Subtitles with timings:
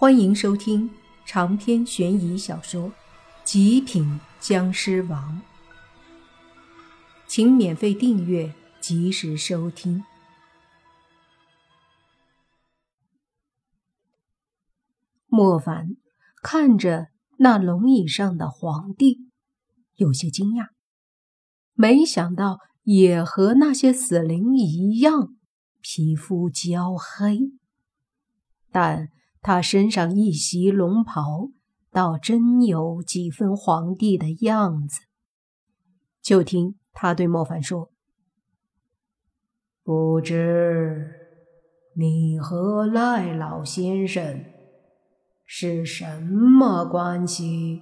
[0.00, 0.88] 欢迎收听
[1.26, 2.90] 长篇悬疑小说
[3.42, 5.42] 《极品僵尸王》，
[7.26, 10.04] 请免费订阅，及时收听。
[15.26, 15.96] 莫凡
[16.44, 17.08] 看着
[17.38, 19.28] 那龙椅上的皇帝，
[19.96, 20.68] 有些惊讶，
[21.74, 25.34] 没想到也和那些死灵一样，
[25.80, 27.50] 皮肤焦黑，
[28.70, 29.08] 但。
[29.48, 31.48] 他身上一袭龙袍，
[31.90, 35.00] 倒真有几分皇帝的样子。
[36.20, 37.90] 就听他对莫凡说
[39.82, 41.14] ：“不知
[41.94, 44.44] 你和赖老先生
[45.46, 47.80] 是什么关系？”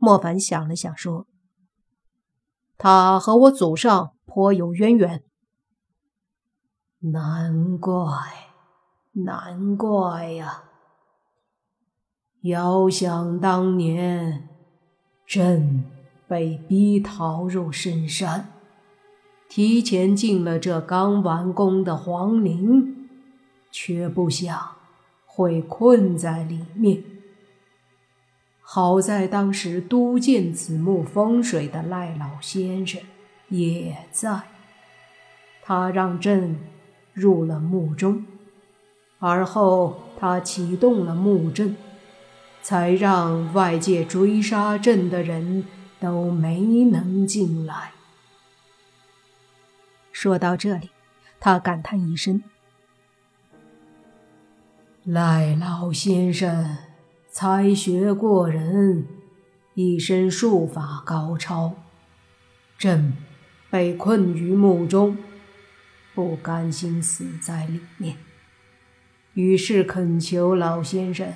[0.00, 1.28] 莫凡想了想说
[2.76, 5.22] ：“他和我祖上颇有渊源。”
[7.12, 8.49] 难怪。
[9.24, 10.64] 难怪呀！
[12.42, 14.48] 遥想当年，
[15.26, 15.84] 朕
[16.26, 18.52] 被逼逃入深山，
[19.48, 23.08] 提前进了这刚完工的皇陵，
[23.70, 24.76] 却不想
[25.26, 27.04] 会困在里面。
[28.62, 33.02] 好在当时督建此墓风水的赖老先生
[33.48, 34.42] 也在，
[35.62, 36.56] 他让朕
[37.12, 38.24] 入了墓中。
[39.20, 41.76] 而后，他启动了木阵，
[42.62, 45.66] 才让外界追杀朕的人
[46.00, 47.92] 都没能进来。
[50.10, 50.90] 说到这里，
[51.38, 52.42] 他感叹一声
[55.04, 56.78] ：“赖老先生
[57.30, 59.06] 才学过人，
[59.74, 61.74] 一身术法高超。
[62.78, 63.14] 朕
[63.68, 65.18] 被困于墓中，
[66.14, 68.16] 不甘心死在里面。”
[69.40, 71.32] 于是恳求老先生，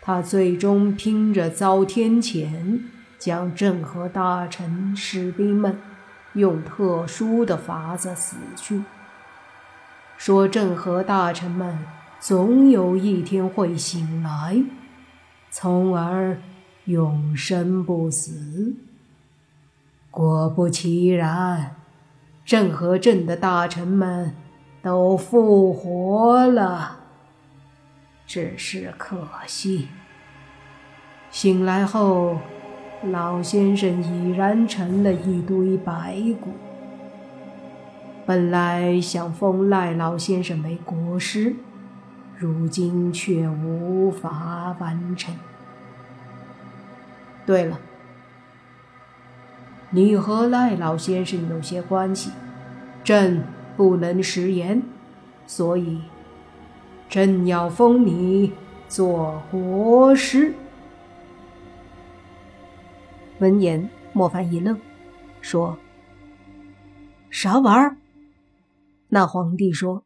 [0.00, 2.80] 他最终拼着遭天谴，
[3.18, 5.78] 将郑和大臣士兵们
[6.34, 8.84] 用特殊的法子死去。
[10.16, 11.78] 说郑和大臣们
[12.20, 14.62] 总有一天会醒来，
[15.50, 16.38] 从而
[16.84, 18.74] 永生不死。
[20.10, 21.76] 果不其然，
[22.44, 24.34] 郑和镇的大臣们
[24.80, 27.00] 都复活了。
[28.36, 29.88] 只是可惜，
[31.30, 32.38] 醒来后，
[33.04, 36.50] 老先生已然成了一堆白骨。
[38.26, 41.56] 本来想封赖老先生为国师，
[42.36, 45.34] 如今却无法完成。
[47.46, 47.80] 对了，
[49.88, 52.32] 你和赖老先生有些关系，
[53.02, 53.42] 朕
[53.78, 54.82] 不能食言，
[55.46, 56.02] 所以。
[57.08, 58.52] 朕要封你
[58.88, 60.54] 做国师。
[63.38, 64.80] 闻言，莫凡一愣，
[65.40, 65.78] 说
[67.30, 67.96] ：“啥玩意儿？”
[69.08, 70.04] 那皇帝说：“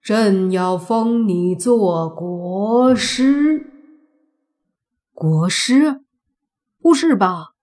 [0.00, 3.66] 朕要封你做国师。”
[5.12, 6.02] 国师？
[6.80, 7.54] 不是吧？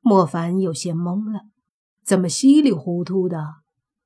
[0.00, 1.42] 莫凡有些懵了，
[2.02, 3.56] 怎么稀里糊涂的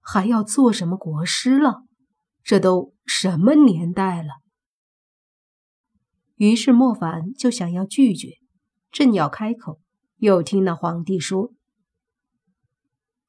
[0.01, 1.85] 还要做什么国师了？
[2.45, 4.29] 这都什么年代了？
[6.37, 8.39] 于是莫凡就想要拒绝，
[8.91, 9.79] 正要开口，
[10.17, 11.53] 又听那皇帝说：“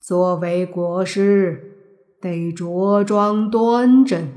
[0.02, 4.34] 作为国师，得着装端正，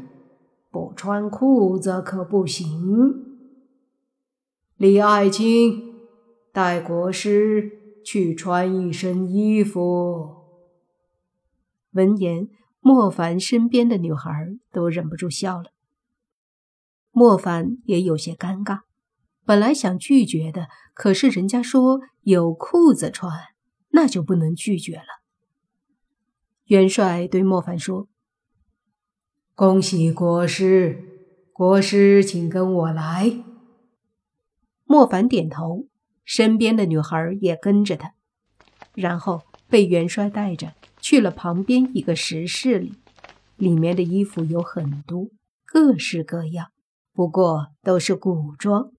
[0.70, 3.38] 不穿裤子可不行。
[4.76, 5.94] 李爱卿，
[6.52, 10.36] 带国师去穿一身衣服。”
[11.92, 12.50] 闻言。
[12.88, 14.30] 莫凡身边的女孩
[14.70, 15.72] 都忍不住笑了，
[17.10, 18.82] 莫凡也有些尴尬。
[19.44, 23.32] 本来想拒绝的，可是人家说有裤子穿，
[23.88, 25.24] 那就不能拒绝了。
[26.66, 28.06] 元帅对莫凡说
[29.56, 33.42] ：“恭喜国师，国师请跟我来。”
[34.86, 35.88] 莫凡点头，
[36.24, 38.14] 身边的女孩也跟着他，
[38.94, 40.75] 然后被元帅带着。
[41.08, 42.92] 去了旁边一个石室里，
[43.54, 45.28] 里面的衣服有很多，
[45.64, 46.72] 各式各样，
[47.12, 48.90] 不过都是古装，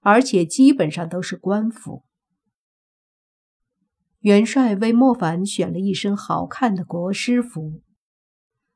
[0.00, 2.02] 而且基本上都是官服。
[4.20, 7.82] 元帅为莫凡选了一身好看的国师服，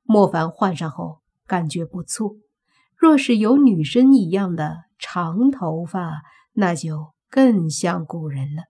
[0.02, 2.36] 莫凡换上后感觉不错，
[2.98, 6.20] 若是有女生一样的长头发，
[6.52, 8.64] 那就更像古人了。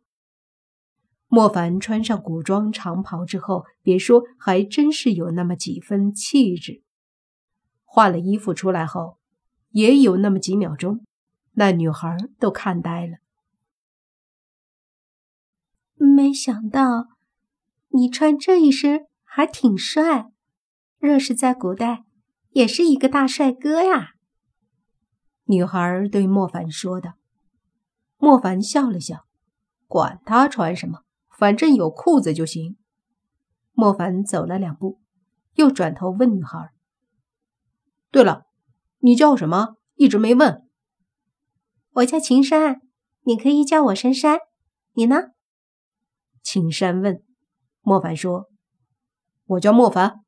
[1.29, 6.83] 莫凡穿上古装长袍之后，别说，还真是有那么几分气质。
[7.85, 9.19] 换了衣服出来后，
[9.71, 11.05] 也有那么几秒钟，
[11.53, 13.19] 那女孩都看呆了。
[15.97, 17.09] 没想到
[17.89, 20.31] 你穿这一身还挺帅，
[20.99, 22.05] 若是在古代，
[22.51, 24.15] 也是一个大帅哥呀。
[25.45, 27.15] 女孩对莫凡说道。
[28.17, 29.27] 莫凡笑了笑，
[29.87, 31.04] 管他穿什么，
[31.39, 32.77] 反正有裤子就行。
[33.73, 35.01] 莫凡走了两步，
[35.55, 36.71] 又转头问女孩
[38.13, 38.47] ：“对了，
[38.99, 39.77] 你叫什么？
[39.97, 40.69] 一直没问。
[41.95, 42.81] ”“我叫秦山，
[43.23, 44.39] 你可以叫我珊珊。
[44.93, 45.17] 你呢？”
[46.43, 47.23] 秦山问。
[47.81, 48.49] 莫凡说
[49.45, 50.25] ：“我叫莫凡。”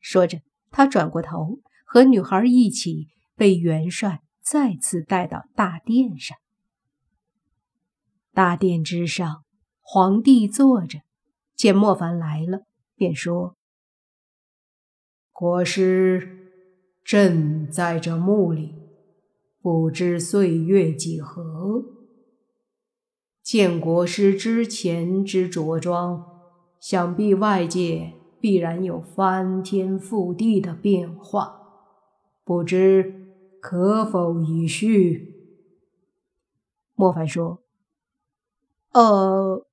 [0.00, 0.40] 说着，
[0.70, 6.36] 他转过头，和女孩一起被元帅再次带到大殿上。
[8.32, 9.43] 大殿之上，
[9.86, 11.02] 皇帝坐着，
[11.54, 12.62] 见莫凡来了，
[12.96, 13.54] 便说
[15.30, 16.50] ：“国师，
[17.04, 18.74] 朕在这墓里，
[19.60, 21.84] 不知岁月几何。
[23.42, 26.24] 见国师之前之着装，
[26.80, 31.60] 想必外界必然有翻天覆地的变化，
[32.42, 33.28] 不知
[33.60, 35.34] 可否一叙？”
[36.96, 37.60] 莫凡说。
[38.92, 39.66] 呃，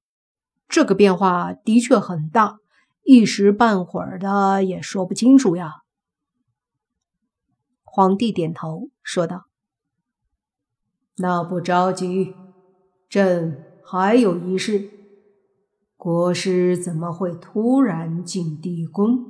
[0.71, 2.59] 这个变化的确很大，
[3.03, 5.81] 一时半会儿的也说不清楚呀。
[7.83, 9.47] 皇帝点头说道
[11.19, 12.33] ：“那不着急，
[13.09, 14.89] 朕还有一事。
[15.97, 19.25] 国师怎么会突然进地宫？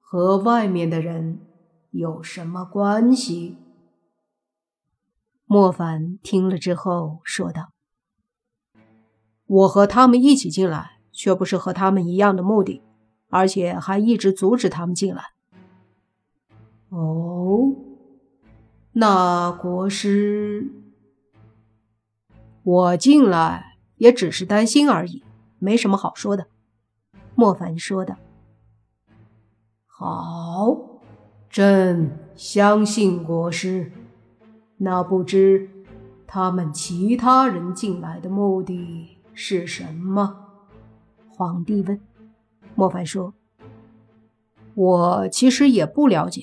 [0.00, 1.46] 和外面的人
[1.92, 3.58] 有什么关系？”
[5.46, 7.73] 莫凡听了之后说道。
[9.54, 12.82] 我和他们一起进来，却不是和他们一样的目的，
[13.28, 15.22] 而且还一直阻止他们进来。
[16.88, 17.72] 哦，
[18.94, 20.72] 那国师，
[22.64, 25.22] 我进来也只是担心而已，
[25.60, 26.48] 没什么好说的。”
[27.36, 28.16] 莫凡说的。
[29.86, 31.00] “好，
[31.48, 33.92] 朕相信国师。
[34.78, 35.70] 那不知
[36.26, 40.36] 他们其他人进来的目的？”是什么？
[41.28, 42.00] 皇帝问。
[42.76, 43.34] 莫凡说
[44.74, 46.42] ：“我其实也不了解，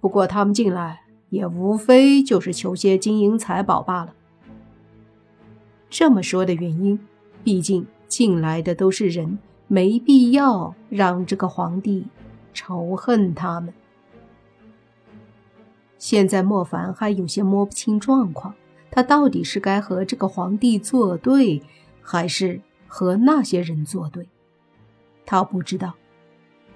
[0.00, 4.14] 不过他们进来也无非就是求些金银财宝罢了。”
[5.88, 6.98] 这么说的原因，
[7.44, 9.38] 毕竟进来的都是人，
[9.68, 12.06] 没必要让这个皇帝
[12.52, 13.72] 仇恨他们。
[15.98, 18.54] 现在莫凡还有些摸不清状况，
[18.90, 21.62] 他到底是该和这个皇帝作对？
[22.02, 24.28] 还是和那些人作对，
[25.24, 25.94] 他不知道。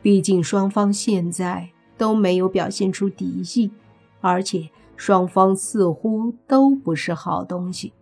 [0.01, 1.69] 毕竟双方现在
[1.99, 3.71] 都没有表现出敌意，
[4.21, 7.93] 而且双方似乎都不是好东西。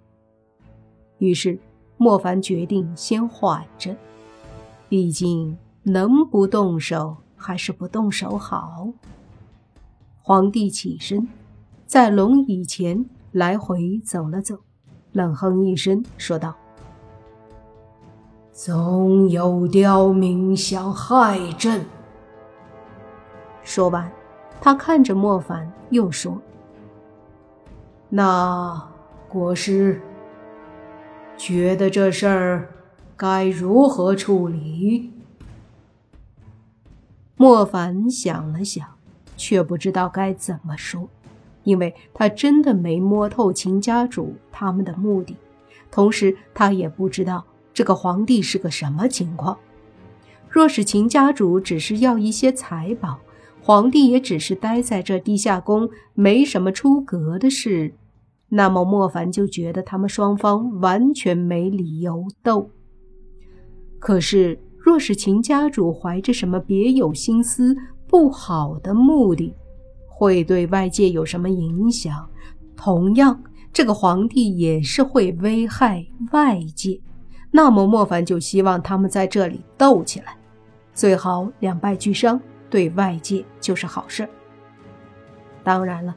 [1.19, 1.59] 于是
[1.97, 3.97] 莫凡决定先缓着，
[4.89, 8.89] 毕竟能不动手还是不动手好。
[10.21, 11.27] 皇帝起身，
[11.87, 14.59] 在龙椅前来回走了走，
[15.13, 16.55] 冷哼一声，说道。
[18.55, 21.85] 总有刁民想害朕。
[23.65, 24.09] 说完，
[24.61, 26.41] 他看着莫凡，又说
[28.09, 28.89] ：“那
[29.29, 30.01] 国师
[31.37, 32.69] 觉得这事儿
[33.17, 35.13] 该如何处理？”
[37.35, 38.87] 莫凡想了想，
[39.37, 41.09] 却不知道该怎么说，
[41.65, 45.37] 因为他真的没摸透秦家主他们的目的，
[45.91, 47.45] 同时他也不知道。
[47.75, 49.59] 这个皇帝是个什么情况？
[50.49, 53.19] 若是秦家主只是要一些财宝，
[53.61, 57.93] 皇帝也只是待在这地下宫，没什么出格的事，
[58.49, 62.71] 那么莫凡就觉得他们双方完全没理由斗。
[63.99, 67.77] 可是，若是秦家主怀着什么别有心思、
[68.07, 69.53] 不好的目的，
[70.07, 72.29] 会对外界有什么影响？
[72.77, 77.01] 同样，这个皇帝也是会危害外界。
[77.57, 80.37] 那么莫凡就希望他们在这里斗起来，
[80.93, 84.29] 最好两败俱伤，对外界就是好事。
[85.63, 86.17] 当然了，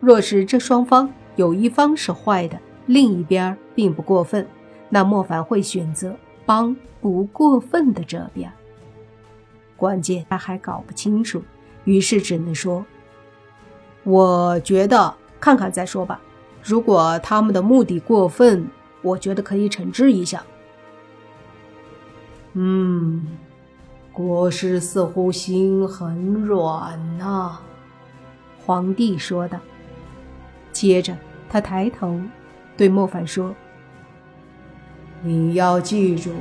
[0.00, 4.48] 若是这双方有一方是坏的，另一边并不过分，
[4.88, 6.16] 那莫凡会选择
[6.46, 8.50] 帮不过分的这边。
[9.76, 11.42] 关键他还搞不清楚，
[11.84, 12.82] 于是只能说
[14.04, 16.18] ：“我觉得看看再说吧。
[16.62, 18.66] 如果他们的目的过分，
[19.02, 20.42] 我觉得可以惩治一下。”
[22.60, 23.24] 嗯，
[24.12, 27.60] 国师似乎心很软呐。”
[28.66, 29.60] 皇帝说道。
[30.72, 31.16] 接着，
[31.48, 32.20] 他抬头
[32.76, 33.54] 对莫凡说
[35.22, 36.32] ：“你要记住，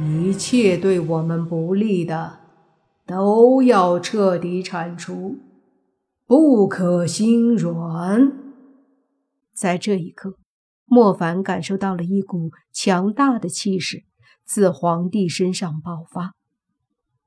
[0.00, 2.38] 一切对我们不利的，
[3.06, 5.36] 都要彻底铲除，
[6.26, 8.32] 不可心软。”
[9.52, 10.38] 在这一刻，
[10.86, 14.04] 莫凡感受到了一股强大的气势
[14.46, 16.34] 自皇帝身上爆发，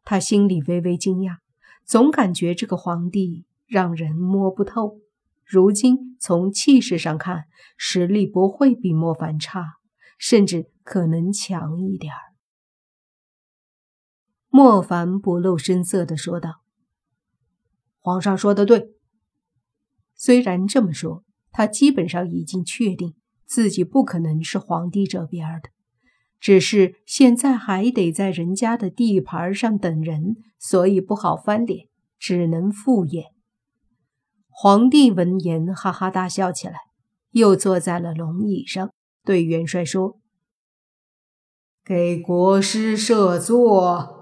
[0.03, 1.39] 他心里微微惊讶，
[1.83, 4.99] 总感觉这个皇帝让人摸不透。
[5.43, 7.45] 如今从气势上看，
[7.75, 9.75] 实力不会比莫凡差，
[10.17, 12.19] 甚至可能强一点儿。
[14.47, 16.61] 莫凡不露声色地说道
[17.99, 18.93] ：“皇上说的对。”
[20.15, 25.69] 虽然这么说，他基本上已经确定自己不可能是皇帝这边的，
[26.39, 33.25] 只是现在还得在人家的地盘上等人，所以不好翻脸，只能敷衍。
[34.49, 36.75] 皇帝闻言，哈哈大笑起来，
[37.31, 38.91] 又坐在了龙椅上，
[39.23, 40.19] 对元帅说
[41.83, 44.17] ：“给国师设座。”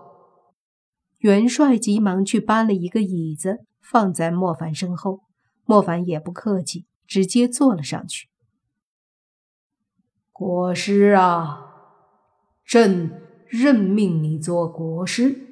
[1.20, 5.22] 元帅急忙去搬了一个椅子，放在莫凡身后。
[5.66, 8.30] 莫凡也不客气，直接坐了上去。
[10.32, 11.67] 国师啊，
[12.68, 13.10] 朕
[13.48, 15.48] 任命你做国师，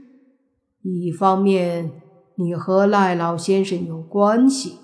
[0.82, 2.02] 一方面。
[2.38, 4.78] 你和赖老先生有关系，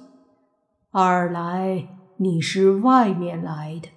[0.91, 3.89] 二来你是外面来的，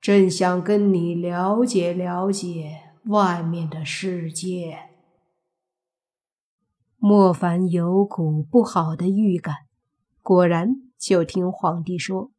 [0.00, 4.88] 朕想跟你了解了解外面的世界。
[6.96, 9.54] 莫凡有股不好的预感，
[10.22, 12.30] 果然就听皇帝说：“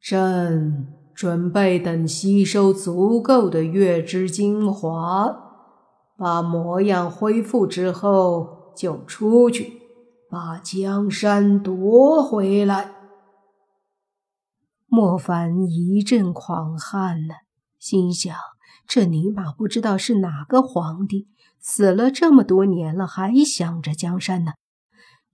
[0.00, 5.40] 朕准备等吸收足够的月之精华。”
[6.16, 9.80] 把模样恢复之后，就出去
[10.30, 12.92] 把江山夺回来。
[14.86, 17.34] 莫凡一阵狂汗呢，
[17.80, 18.32] 心想：
[18.86, 21.26] 这尼玛不知道是哪个皇帝
[21.58, 24.52] 死了这么多年了，还想着江山呢？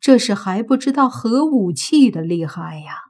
[0.01, 3.10] 这是还不知道核武器的厉害呀！